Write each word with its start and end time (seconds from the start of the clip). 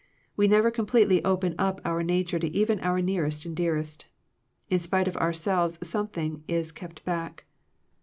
We 0.35 0.47
never 0.47 0.71
completely 0.71 1.23
open 1.23 1.53
up 1.59 1.79
our 1.85 2.01
nature 2.01 2.39
to 2.39 2.47
even 2.47 2.79
our 2.79 3.01
nearest 3.01 3.45
and 3.45 3.55
dearest. 3.55 4.07
In 4.67 4.79
spite 4.79 5.07
of 5.07 5.15
our 5.17 5.29
selves 5.31 5.77
something 5.87 6.43
is 6.47 6.71
kept 6.71 7.05
back. 7.05 7.45